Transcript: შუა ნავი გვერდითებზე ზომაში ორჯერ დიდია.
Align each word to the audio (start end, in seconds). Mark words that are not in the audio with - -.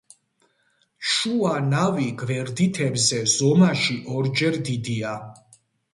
შუა 1.09 1.51
ნავი 1.73 2.07
გვერდითებზე 2.21 3.19
ზომაში 3.35 3.99
ორჯერ 4.19 4.59
დიდია. 4.71 5.13